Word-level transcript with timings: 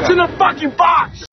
What's 0.00 0.16
in 0.16 0.16
the 0.16 0.32
fucking 0.40 0.72
box? 0.80 1.28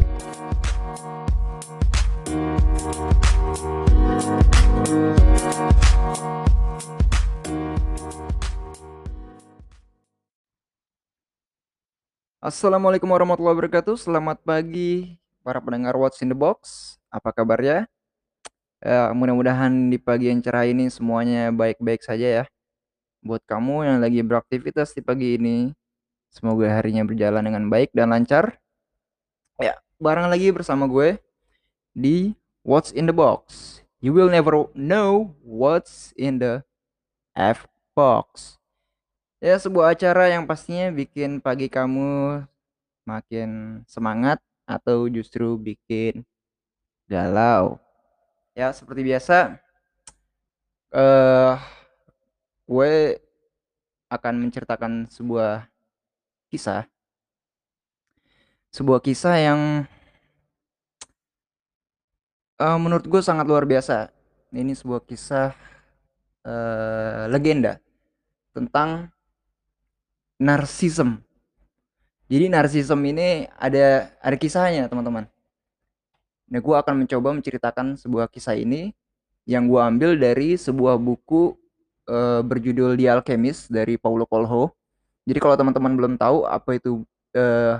Assalamualaikum 12.44 13.08
warahmatullahi 13.08 13.56
wabarakatuh. 13.56 13.96
Selamat 13.96 14.44
pagi 14.44 15.16
para 15.48 15.64
pendengar 15.64 15.96
What's 15.96 16.20
in 16.20 16.28
the 16.28 16.36
Box. 16.36 17.00
Apa 17.08 17.32
kabarnya? 17.32 17.88
Ya, 18.84 19.16
mudah-mudahan 19.16 19.72
di 19.88 19.96
pagi 19.96 20.28
yang 20.28 20.44
cerah 20.44 20.68
ini 20.68 20.92
semuanya 20.92 21.56
baik-baik 21.56 22.04
saja 22.04 22.44
ya. 22.44 22.46
Buat 23.24 23.48
kamu 23.48 23.88
yang 23.88 24.04
lagi 24.04 24.20
beraktivitas 24.28 24.92
di 24.92 25.00
pagi 25.00 25.40
ini, 25.40 25.72
semoga 26.32 26.70
harinya 26.70 27.04
berjalan 27.04 27.44
dengan 27.44 27.68
baik 27.68 27.92
dan 27.96 28.12
lancar. 28.12 28.60
Ya, 29.58 29.78
bareng 29.98 30.30
lagi 30.30 30.54
bersama 30.54 30.86
gue 30.86 31.18
di 31.96 32.38
What's 32.62 32.94
in 32.94 33.10
the 33.10 33.16
Box. 33.16 33.80
You 33.98 34.14
will 34.14 34.30
never 34.30 34.70
know 34.78 35.34
what's 35.42 36.14
in 36.14 36.38
the 36.38 36.62
F 37.34 37.66
box. 37.98 38.62
Ya, 39.42 39.58
sebuah 39.58 39.98
acara 39.98 40.30
yang 40.30 40.46
pastinya 40.46 40.94
bikin 40.94 41.42
pagi 41.42 41.66
kamu 41.66 42.46
makin 43.06 43.82
semangat 43.90 44.38
atau 44.70 45.10
justru 45.10 45.58
bikin 45.58 46.22
galau. 47.10 47.82
Ya, 48.54 48.70
seperti 48.70 49.02
biasa 49.02 49.58
eh 50.88 51.56
gue 52.68 53.20
akan 54.08 54.34
menceritakan 54.48 55.12
sebuah 55.12 55.68
kisah. 56.48 56.88
Sebuah 58.72 59.00
kisah 59.04 59.36
yang 59.40 59.60
eh, 62.60 62.78
menurut 62.80 63.06
gue 63.08 63.22
sangat 63.24 63.46
luar 63.48 63.64
biasa. 63.64 64.12
Ini 64.52 64.74
sebuah 64.74 65.04
kisah 65.04 65.54
eh, 66.48 67.24
legenda 67.32 67.80
tentang 68.56 69.12
narsism. 70.40 71.22
Jadi 72.28 72.46
narsism 72.52 73.00
ini 73.08 73.48
ada 73.56 74.12
ada 74.20 74.38
kisahnya 74.38 74.92
teman-teman. 74.92 75.26
Nah 76.48 76.60
gue 76.64 76.76
akan 76.76 77.04
mencoba 77.04 77.36
menceritakan 77.36 78.00
sebuah 78.00 78.32
kisah 78.32 78.56
ini 78.56 78.96
yang 79.48 79.68
gue 79.68 79.80
ambil 79.80 80.16
dari 80.20 80.56
sebuah 80.56 81.00
buku 81.00 81.56
eh, 82.08 82.42
berjudul 82.44 82.96
The 82.96 83.06
Alchemist 83.20 83.72
dari 83.72 84.00
Paulo 84.00 84.24
Coelho. 84.28 84.77
Jadi 85.28 85.44
kalau 85.44 85.60
teman-teman 85.60 85.92
belum 86.00 86.14
tahu 86.16 86.48
apa 86.48 86.80
itu 86.80 87.04
eh, 87.36 87.76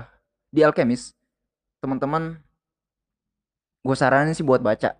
The 0.52 0.68
Alchemist, 0.68 1.16
teman-teman 1.80 2.36
gue 3.80 3.96
saranin 3.96 4.36
sih 4.36 4.44
buat 4.44 4.60
baca. 4.60 4.92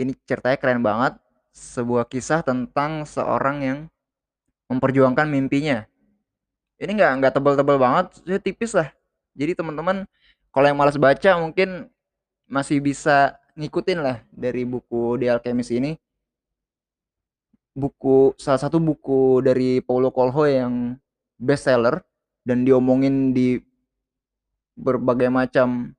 Ini 0.00 0.16
ceritanya 0.24 0.56
keren 0.56 0.80
banget. 0.80 1.20
Sebuah 1.52 2.08
kisah 2.08 2.40
tentang 2.40 3.04
seorang 3.04 3.56
yang 3.60 3.78
memperjuangkan 4.72 5.28
mimpinya. 5.28 5.84
Ini 6.78 6.96
nggak 6.96 7.12
nggak 7.20 7.32
tebal-tebal 7.34 7.76
banget, 7.76 8.06
ya 8.24 8.38
tipis 8.38 8.72
lah. 8.72 8.88
Jadi 9.34 9.58
teman-teman 9.58 10.06
kalau 10.54 10.66
yang 10.70 10.78
malas 10.78 10.96
baca 10.96 11.36
mungkin 11.42 11.90
masih 12.48 12.80
bisa 12.80 13.36
ngikutin 13.58 13.98
lah 14.00 14.16
dari 14.32 14.62
buku 14.64 15.18
The 15.20 15.34
Alchemist 15.34 15.74
ini. 15.74 15.98
Buku 17.74 18.32
salah 18.38 18.62
satu 18.62 18.78
buku 18.80 19.42
dari 19.42 19.82
Paulo 19.82 20.14
Coelho 20.14 20.46
yang 20.46 20.74
bestseller 21.38 22.02
dan 22.42 22.66
diomongin 22.66 23.32
di 23.32 23.62
berbagai 24.78 25.30
macam 25.30 25.94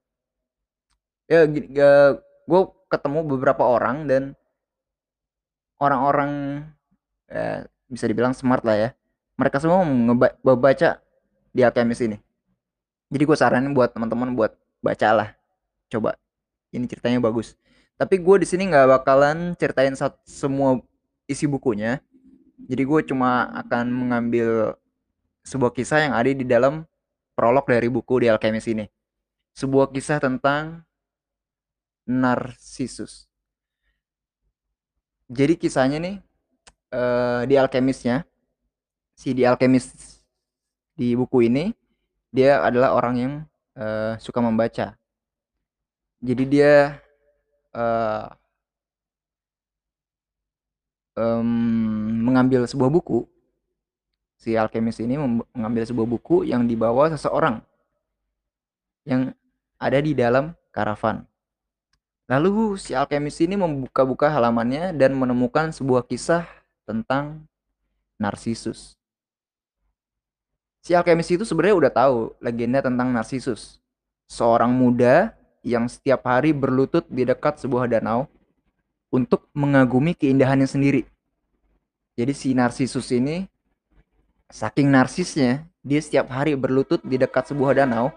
ya 1.28 1.48
gue 1.48 2.62
ketemu 2.90 3.20
beberapa 3.28 3.64
orang 3.64 4.10
dan 4.10 4.24
orang-orang 5.80 6.64
ya, 7.30 7.64
bisa 7.88 8.06
dibilang 8.10 8.34
smart 8.36 8.66
lah 8.66 8.76
ya. 8.76 8.90
Mereka 9.40 9.62
semua 9.64 9.88
membaca 10.44 11.00
di 11.56 11.62
Alchemist 11.64 12.04
ini. 12.04 12.18
Jadi 13.08 13.24
gue 13.24 13.38
saranin 13.38 13.72
buat 13.72 13.96
teman-teman 13.96 14.36
buat 14.36 14.58
bacalah 14.84 15.38
coba. 15.88 16.20
Ini 16.76 16.86
ceritanya 16.86 17.24
bagus. 17.24 17.56
Tapi 17.96 18.20
gue 18.20 18.36
di 18.44 18.48
sini 18.48 18.68
nggak 18.68 19.00
bakalan 19.00 19.56
ceritain 19.56 19.96
semua 20.28 20.84
isi 21.30 21.48
bukunya. 21.48 22.04
Jadi 22.68 22.84
gue 22.84 23.02
cuma 23.08 23.48
akan 23.56 23.86
mengambil 23.88 24.76
sebuah 25.44 25.72
kisah 25.74 26.10
yang 26.10 26.14
ada 26.16 26.30
di 26.30 26.46
dalam 26.46 26.84
prolog 27.34 27.64
dari 27.68 27.88
buku 27.88 28.24
di 28.24 28.28
Alchemist 28.28 28.68
ini. 28.68 28.86
Sebuah 29.56 29.92
kisah 29.92 30.20
tentang 30.20 30.84
Narcissus. 32.10 33.30
Jadi 35.30 35.62
kisahnya 35.62 36.02
nih 36.02 36.16
uh, 36.90 37.46
di 37.46 37.54
Alchemistnya 37.54 38.26
si 39.14 39.32
di 39.38 39.46
Alchemist 39.46 40.26
di 40.98 41.14
buku 41.14 41.46
ini 41.46 41.70
dia 42.34 42.66
adalah 42.66 42.98
orang 42.98 43.16
yang 43.16 43.34
uh, 43.78 44.18
suka 44.18 44.42
membaca. 44.42 44.98
Jadi 46.20 46.44
dia 46.50 47.00
uh, 47.78 48.28
um, 51.16 51.48
mengambil 52.26 52.66
sebuah 52.66 52.90
buku 52.92 53.24
si 54.40 54.56
alchemist 54.56 55.04
ini 55.04 55.20
mengambil 55.20 55.84
sebuah 55.84 56.08
buku 56.08 56.48
yang 56.48 56.64
dibawa 56.64 57.12
seseorang 57.12 57.60
yang 59.04 59.36
ada 59.76 60.00
di 60.00 60.16
dalam 60.16 60.56
karavan. 60.72 61.28
Lalu 62.32 62.80
si 62.80 62.96
alchemist 62.96 63.44
ini 63.44 63.60
membuka-buka 63.60 64.32
halamannya 64.32 64.96
dan 64.96 65.18
menemukan 65.18 65.76
sebuah 65.76 66.08
kisah 66.08 66.48
tentang 66.88 67.44
Narcissus. 68.16 68.96
Si 70.80 70.96
alchemist 70.96 71.36
itu 71.36 71.44
sebenarnya 71.44 71.76
udah 71.76 71.92
tahu 71.92 72.18
legenda 72.40 72.80
tentang 72.80 73.12
Narcissus. 73.12 73.84
Seorang 74.30 74.72
muda 74.72 75.36
yang 75.66 75.90
setiap 75.92 76.24
hari 76.24 76.56
berlutut 76.56 77.04
di 77.10 77.28
dekat 77.28 77.60
sebuah 77.60 77.90
danau 77.90 78.30
untuk 79.10 79.50
mengagumi 79.52 80.14
keindahannya 80.14 80.70
sendiri. 80.70 81.04
Jadi 82.14 82.34
si 82.38 82.54
Narsisus 82.54 83.10
ini 83.10 83.50
saking 84.50 84.90
narsisnya, 84.90 85.66
dia 85.86 86.02
setiap 86.02 86.28
hari 86.34 86.58
berlutut 86.58 87.00
di 87.06 87.16
dekat 87.16 87.50
sebuah 87.54 87.78
danau 87.78 88.12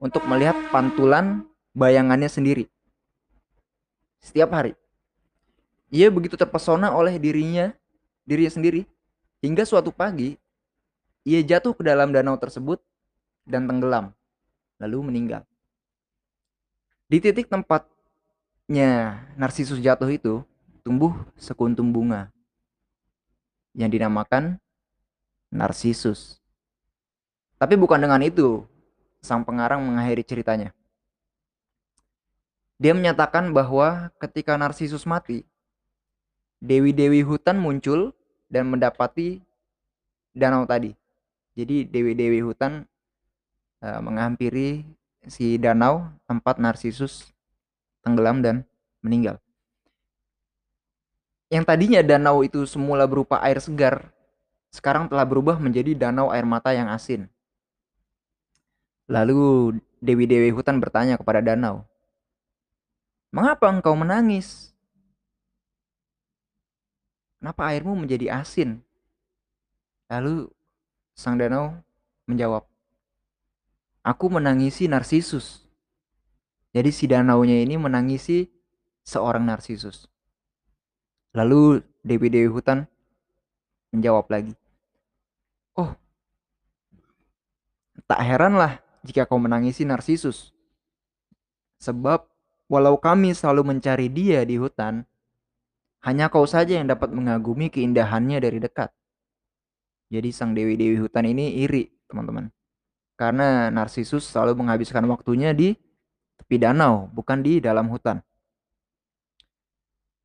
untuk 0.00 0.24
melihat 0.28 0.56
pantulan 0.68 1.44
bayangannya 1.72 2.28
sendiri. 2.28 2.64
Setiap 4.20 4.52
hari. 4.52 4.76
Ia 5.90 6.12
begitu 6.12 6.38
terpesona 6.38 6.94
oleh 6.94 7.18
dirinya, 7.18 7.74
dirinya 8.22 8.52
sendiri, 8.52 8.86
hingga 9.42 9.66
suatu 9.66 9.90
pagi 9.90 10.38
ia 11.26 11.40
jatuh 11.42 11.74
ke 11.74 11.82
dalam 11.84 12.14
danau 12.14 12.38
tersebut 12.38 12.80
dan 13.44 13.66
tenggelam, 13.66 14.14
lalu 14.78 15.10
meninggal. 15.10 15.42
Di 17.10 17.18
titik 17.18 17.50
tempatnya 17.50 19.18
Narsisus 19.34 19.82
jatuh 19.82 20.08
itu 20.08 20.46
tumbuh 20.86 21.12
sekuntum 21.34 21.90
bunga 21.90 22.30
yang 23.74 23.90
dinamakan 23.90 24.62
Narsisus. 25.50 26.38
Tapi 27.60 27.76
bukan 27.76 28.00
dengan 28.00 28.22
itu 28.22 28.64
sang 29.20 29.44
pengarang 29.44 29.84
mengakhiri 29.84 30.24
ceritanya. 30.24 30.70
Dia 32.80 32.96
menyatakan 32.96 33.52
bahwa 33.52 34.08
ketika 34.16 34.56
Narsisus 34.56 35.04
mati, 35.04 35.44
dewi-dewi 36.64 37.20
hutan 37.20 37.60
muncul 37.60 38.16
dan 38.48 38.72
mendapati 38.72 39.44
danau 40.32 40.64
tadi. 40.64 40.96
Jadi 41.52 41.84
dewi-dewi 41.84 42.40
hutan 42.40 42.88
uh, 43.84 44.00
menghampiri 44.00 44.88
si 45.28 45.60
danau 45.60 46.08
tempat 46.24 46.56
Narsisus 46.56 47.28
tenggelam 48.00 48.40
dan 48.40 48.64
meninggal. 49.04 49.36
Yang 51.52 51.64
tadinya 51.66 52.00
danau 52.00 52.46
itu 52.46 52.64
semula 52.64 53.04
berupa 53.04 53.42
air 53.42 53.58
segar, 53.58 54.08
sekarang 54.70 55.10
telah 55.10 55.26
berubah 55.26 55.58
menjadi 55.58 55.98
danau 55.98 56.30
air 56.30 56.46
mata 56.46 56.70
yang 56.70 56.86
asin. 56.90 57.26
Lalu 59.10 59.74
dewi-dewi 59.98 60.54
hutan 60.54 60.78
bertanya 60.78 61.18
kepada 61.18 61.42
danau, 61.42 61.82
"Mengapa 63.34 63.66
engkau 63.66 63.98
menangis? 63.98 64.70
Kenapa 67.42 67.74
airmu 67.74 67.98
menjadi 67.98 68.30
asin?" 68.42 68.78
Lalu 70.10 70.50
sang 71.14 71.38
danau 71.38 71.74
menjawab, 72.26 72.70
Aku 74.00 74.32
menangisi 74.32 74.88
Narsisus. 74.88 75.68
Jadi 76.72 76.88
si 76.88 77.04
danaunya 77.04 77.60
ini 77.60 77.76
menangisi 77.76 78.48
seorang 79.04 79.44
Narsisus. 79.44 80.08
Lalu 81.36 81.84
Dewi-Dewi 82.00 82.48
Hutan 82.48 82.88
menjawab 83.92 84.30
lagi. 84.32 84.56
Oh, 85.78 85.94
tak 88.10 88.20
heran 88.26 88.58
lah 88.58 88.82
jika 89.06 89.24
kau 89.24 89.38
menangisi 89.38 89.86
Narsisus. 89.86 90.50
Sebab 91.80 92.26
walau 92.68 92.98
kami 93.00 93.32
selalu 93.32 93.74
mencari 93.74 94.10
dia 94.12 94.44
di 94.44 94.60
hutan, 94.60 95.06
hanya 96.04 96.28
kau 96.32 96.44
saja 96.44 96.76
yang 96.80 96.88
dapat 96.88 97.12
mengagumi 97.12 97.68
keindahannya 97.72 98.40
dari 98.40 98.58
dekat. 98.60 98.92
Jadi 100.10 100.28
sang 100.34 100.52
dewi-dewi 100.58 100.98
hutan 100.98 101.22
ini 101.28 101.62
iri, 101.62 101.86
teman-teman. 102.10 102.50
Karena 103.14 103.70
Narsisus 103.70 104.26
selalu 104.26 104.64
menghabiskan 104.64 105.06
waktunya 105.06 105.54
di 105.54 105.76
tepi 106.40 106.56
danau, 106.58 107.06
bukan 107.12 107.44
di 107.44 107.62
dalam 107.62 107.86
hutan. 107.92 108.18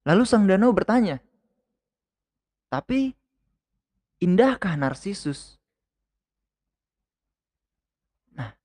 Lalu 0.08 0.24
sang 0.26 0.50
danau 0.50 0.74
bertanya, 0.74 1.22
"Tapi 2.72 3.14
indahkah 4.24 4.76
Narsisus?" 4.76 5.58
Nah, 8.36 8.56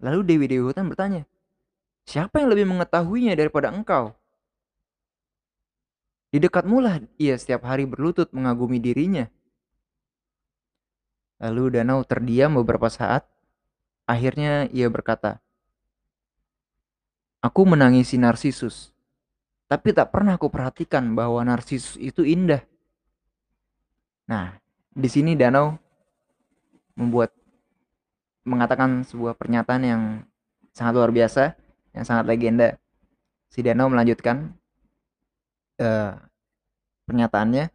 lalu 0.00 0.20
dewi-dewi 0.24 0.64
hutan 0.64 0.88
bertanya, 0.88 1.22
"Siapa 2.04 2.40
yang 2.40 2.52
lebih 2.52 2.68
mengetahuinya 2.68 3.34
daripada 3.34 3.72
engkau?" 3.72 4.14
Di 6.34 6.42
dekatmu 6.42 6.82
lah 6.82 6.98
ia 7.14 7.38
setiap 7.38 7.62
hari 7.62 7.86
berlutut 7.86 8.34
mengagumi 8.34 8.82
dirinya. 8.82 9.30
Lalu 11.38 11.78
danau 11.78 12.02
terdiam 12.02 12.58
beberapa 12.58 12.90
saat. 12.90 13.22
Akhirnya 14.02 14.66
ia 14.74 14.90
berkata, 14.90 15.38
Aku 17.38 17.62
menangisi 17.68 18.18
Narsisus, 18.18 18.90
tapi 19.70 19.94
tak 19.94 20.10
pernah 20.10 20.34
aku 20.34 20.50
perhatikan 20.50 21.14
bahwa 21.14 21.38
Narsisus 21.46 21.94
itu 22.02 22.26
indah. 22.26 22.66
Nah, 24.24 24.56
di 24.94 25.08
sini 25.10 25.36
danau 25.36 25.76
membuat 26.96 27.34
mengatakan 28.44 29.02
sebuah 29.04 29.34
pernyataan 29.36 29.82
yang 29.82 30.02
sangat 30.72 30.92
luar 30.96 31.10
biasa, 31.10 31.56
yang 31.96 32.04
sangat 32.04 32.24
legenda. 32.28 32.68
Si 33.48 33.62
danau 33.62 33.88
melanjutkan, 33.88 34.52
uh, 35.80 36.12
pernyataannya, 37.06 37.70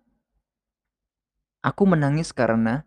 aku 1.64 1.84
menangis 1.88 2.32
karena 2.36 2.84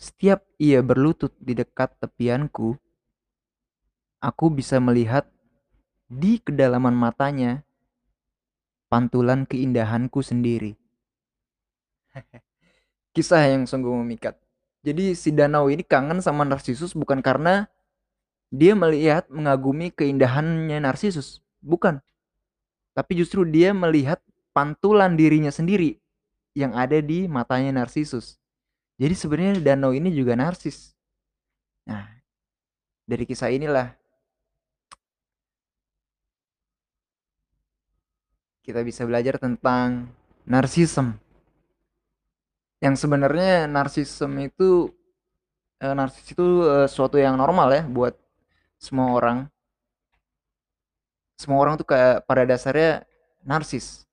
setiap 0.00 0.48
ia 0.56 0.80
berlutut 0.80 1.36
di 1.36 1.52
dekat 1.52 1.92
tepianku, 2.00 2.74
aku 4.20 4.46
bisa 4.48 4.80
melihat 4.80 5.28
di 6.10 6.40
kedalaman 6.40 6.96
matanya 6.96 7.62
pantulan 8.90 9.46
keindahanku 9.46 10.24
sendiri. 10.24 10.74
Kisah 13.14 13.42
yang 13.50 13.66
sungguh 13.66 13.90
memikat. 14.02 14.38
Jadi 14.80 15.12
si 15.12 15.34
danau 15.34 15.68
ini 15.68 15.84
kangen 15.84 16.24
sama 16.24 16.46
Narsisus 16.46 16.96
bukan 16.96 17.20
karena 17.20 17.68
dia 18.48 18.72
melihat 18.74 19.28
mengagumi 19.28 19.92
keindahannya 19.92 20.80
Narsisus, 20.82 21.44
bukan 21.60 22.00
tapi 22.90 23.16
justru 23.16 23.46
dia 23.46 23.70
melihat 23.70 24.18
pantulan 24.50 25.14
dirinya 25.14 25.48
sendiri 25.48 25.96
yang 26.58 26.74
ada 26.74 26.98
di 26.98 27.30
matanya 27.30 27.82
Narsisus. 27.82 28.36
Jadi 29.00 29.14
sebenarnya 29.16 29.64
danau 29.64 29.96
ini 29.96 30.12
juga 30.12 30.36
narsis. 30.36 30.92
Nah, 31.88 32.04
dari 33.08 33.24
kisah 33.24 33.48
inilah 33.48 33.96
kita 38.60 38.84
bisa 38.84 39.08
belajar 39.08 39.40
tentang 39.40 40.12
narsisme. 40.44 41.16
Yang 42.80 43.04
sebenarnya 43.04 43.68
narsisme 43.68 44.48
itu 44.48 44.88
eh, 45.80 45.94
narsis 45.94 46.24
itu 46.32 46.64
eh, 46.64 46.88
suatu 46.88 47.16
yang 47.20 47.36
normal 47.36 47.68
ya 47.72 47.82
buat 47.84 48.16
semua 48.80 49.12
orang. 49.16 49.38
Semua 51.36 51.60
orang 51.60 51.76
tuh 51.80 51.88
kayak 51.88 52.24
pada 52.24 52.44
dasarnya 52.44 53.04
narsis. 53.44 54.04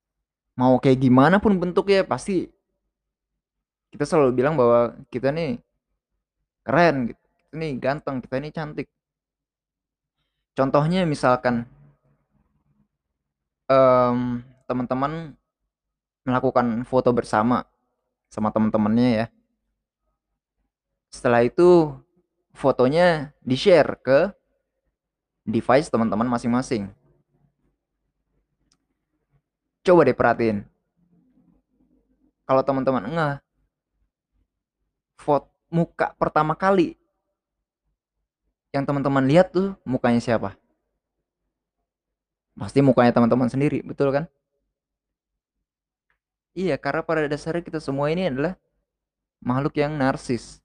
Mau 0.55 0.79
kayak 0.79 0.99
gimana 0.99 1.39
pun 1.39 1.55
bentuknya 1.55 2.03
pasti 2.03 2.47
kita 3.91 4.03
selalu 4.03 4.35
bilang 4.35 4.59
bahwa 4.59 4.95
kita 5.07 5.31
nih 5.31 5.63
keren 6.67 7.15
gitu 7.15 7.23
kita 7.39 7.53
nih 7.55 7.71
ganteng 7.79 8.17
kita 8.19 8.35
nih 8.43 8.51
cantik. 8.51 8.87
Contohnya 10.57 11.07
misalkan 11.07 11.69
um, 13.71 14.43
teman-teman 14.67 15.37
melakukan 16.27 16.83
foto 16.83 17.15
bersama 17.15 17.63
sama 18.27 18.51
teman-temannya 18.51 19.09
ya 19.23 19.25
setelah 21.11 21.43
itu 21.43 21.95
fotonya 22.51 23.31
di 23.41 23.55
share 23.55 23.97
ke 24.03 24.31
device 25.47 25.87
teman-teman 25.87 26.27
masing-masing 26.27 26.91
Coba 29.87 30.03
deh 30.03 30.11
perhatiin. 30.11 30.67
Kalau 32.43 32.59
teman-teman 32.59 33.07
enggak 33.07 33.39
foto 35.15 35.47
muka 35.71 36.11
pertama 36.19 36.59
kali 36.59 36.99
yang 38.75 38.83
teman-teman 38.83 39.23
lihat 39.23 39.55
tuh 39.55 39.79
mukanya 39.87 40.19
siapa? 40.19 40.59
Pasti 42.59 42.83
mukanya 42.83 43.15
teman-teman 43.15 43.47
sendiri, 43.47 43.79
betul 43.79 44.11
kan? 44.11 44.27
Iya, 46.57 46.73
karena 46.81 47.05
pada 47.05 47.29
dasarnya 47.29 47.61
kita 47.61 47.77
semua 47.77 48.09
ini 48.09 48.33
adalah 48.33 48.57
makhluk 49.45 49.77
yang 49.77 49.93
narsis. 49.93 50.57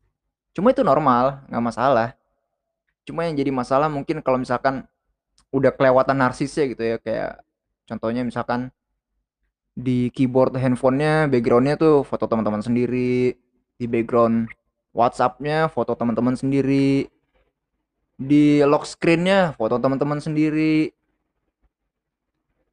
Cuma 0.57 0.73
itu 0.73 0.81
normal, 0.81 1.45
nggak 1.53 1.65
masalah. 1.69 2.09
Cuma 3.05 3.29
yang 3.29 3.37
jadi 3.37 3.53
masalah 3.53 3.93
mungkin 3.93 4.25
kalau 4.25 4.41
misalkan 4.41 4.89
udah 5.53 5.69
kelewatan 5.77 6.17
narsisnya 6.17 6.65
gitu 6.73 6.81
ya, 6.81 6.97
kayak 6.97 7.45
contohnya 7.85 8.25
misalkan 8.25 8.73
di 9.77 10.09
keyboard 10.17 10.57
handphonenya 10.57 11.29
backgroundnya 11.29 11.77
tuh 11.77 12.05
foto 12.09 12.25
teman-teman 12.25 12.65
sendiri 12.65 13.37
di 13.77 13.87
background 13.89 14.49
WhatsAppnya 14.93 15.73
foto 15.73 15.97
teman-teman 15.97 16.37
sendiri 16.37 17.09
di 18.21 18.61
lock 18.61 18.85
screennya 18.85 19.57
foto 19.57 19.81
teman-teman 19.81 20.21
sendiri 20.21 20.93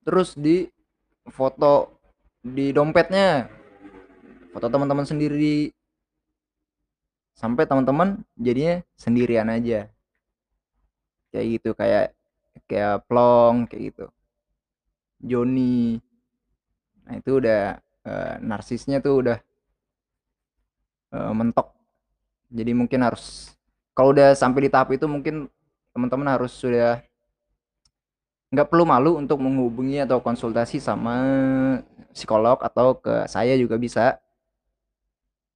terus 0.04 0.36
di 0.36 0.68
foto 1.32 1.99
di 2.44 2.72
dompetnya. 2.72 3.48
Foto 4.50 4.68
teman-teman 4.68 5.06
sendiri. 5.06 5.72
Sampai 7.38 7.64
teman-teman 7.64 8.20
jadinya 8.36 8.84
sendirian 9.00 9.48
aja. 9.48 9.88
Kayak 11.32 11.46
gitu 11.56 11.70
kayak 11.78 12.06
kayak 12.68 13.06
plong 13.06 13.70
kayak 13.70 13.94
gitu. 13.94 14.06
Joni. 15.24 16.00
Nah 17.08 17.14
itu 17.20 17.40
udah 17.40 17.80
uh, 18.04 18.36
narsisnya 18.44 19.00
tuh 19.00 19.24
udah 19.24 19.38
uh, 21.16 21.32
mentok. 21.32 21.72
Jadi 22.50 22.72
mungkin 22.74 23.06
harus 23.06 23.54
kalau 23.94 24.16
udah 24.16 24.34
sampai 24.34 24.68
di 24.68 24.70
tahap 24.72 24.90
itu 24.96 25.06
mungkin 25.06 25.52
teman-teman 25.94 26.28
harus 26.40 26.56
sudah 26.56 27.04
nggak 28.50 28.68
perlu 28.70 28.86
malu 28.86 29.12
untuk 29.22 29.38
menghubungi 29.42 30.02
atau 30.02 30.18
konsultasi 30.22 30.82
sama 30.82 31.16
psikolog 32.14 32.58
atau 32.62 32.98
ke 32.98 33.30
saya 33.30 33.54
juga 33.58 33.78
bisa. 33.78 34.18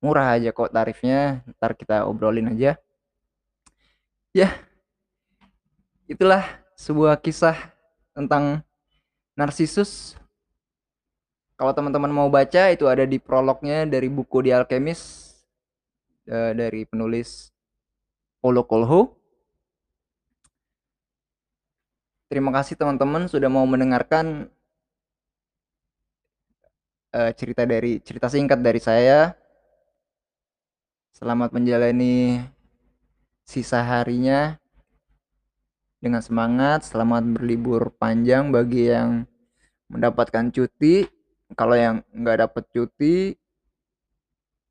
Murah 0.04 0.36
aja 0.36 0.52
kok 0.52 0.70
tarifnya 0.70 1.42
ntar 1.58 1.74
kita 1.74 2.06
obrolin 2.06 2.52
aja. 2.52 2.76
Ya 4.36 4.50
itulah 6.10 6.44
sebuah 6.76 7.18
kisah 7.24 7.56
tentang 8.14 8.62
narsisus 9.34 10.20
kalau 11.54 11.72
teman-teman 11.72 12.12
mau 12.12 12.28
baca 12.28 12.74
itu 12.74 12.90
ada 12.92 13.06
di 13.08 13.22
prolognya 13.22 13.88
dari 13.88 14.10
buku 14.12 14.44
di 14.44 14.52
Alchemist 14.52 15.32
uh, 16.28 16.52
dari 16.52 16.84
penulis 16.84 17.54
Paulo 18.44 18.68
Coelho. 18.68 19.23
Terima 22.34 22.50
kasih 22.50 22.74
teman-teman 22.74 23.30
sudah 23.30 23.46
mau 23.46 23.62
mendengarkan 23.70 24.50
uh, 27.14 27.30
cerita 27.38 27.62
dari 27.62 28.02
cerita 28.02 28.26
singkat 28.26 28.58
dari 28.58 28.82
saya. 28.82 29.38
Selamat 31.14 31.54
menjalani 31.54 32.42
sisa 33.46 33.86
harinya 33.86 34.58
dengan 36.02 36.26
semangat. 36.26 36.90
Selamat 36.90 37.22
berlibur 37.38 37.94
panjang 38.02 38.50
bagi 38.50 38.90
yang 38.90 39.30
mendapatkan 39.94 40.50
cuti 40.50 41.06
kalau 41.54 41.78
yang 41.78 42.02
nggak 42.18 42.50
dapet 42.50 42.64
cuti 42.74 43.38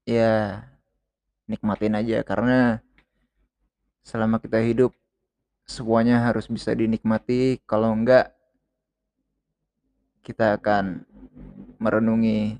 ya 0.02 0.66
nikmatin 1.47 1.95
aja 1.95 2.26
karena 2.26 2.83
selama 4.02 4.42
kita 4.42 4.59
hidup 4.59 4.90
semuanya 5.64 6.21
harus 6.23 6.50
bisa 6.50 6.75
dinikmati 6.76 7.62
kalau 7.64 7.95
enggak 7.95 8.35
kita 10.23 10.59
akan 10.61 11.07
merenungi 11.83 12.59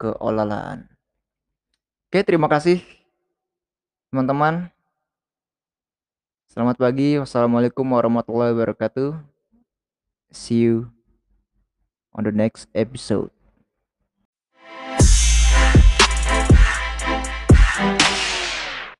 keolalaan 0.00 0.88
oke 2.08 2.20
terima 2.24 2.48
kasih 2.48 2.80
teman-teman 4.12 4.72
Selamat 6.52 6.76
pagi. 6.76 7.16
Wassalamualaikum 7.16 7.80
warahmatullahi 7.96 8.52
wabarakatuh. 8.52 9.16
See 10.36 10.68
you 10.68 10.92
on 12.12 12.28
the 12.28 12.34
next 12.36 12.68
episode. 12.76 13.32